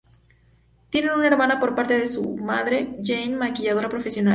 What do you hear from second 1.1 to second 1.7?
una hermana